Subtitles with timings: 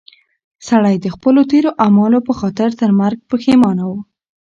[0.67, 3.93] سړی د خپلو تېرو اعمالو په خاطر تر مرګ پښېمانه و.